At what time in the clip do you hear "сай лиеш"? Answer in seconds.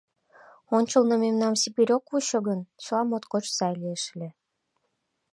3.57-4.03